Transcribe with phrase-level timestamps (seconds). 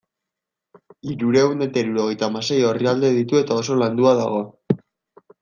[1.11, 4.43] Hirurehun eta hirurogeita hamasei orrialde ditu eta oso landua dago.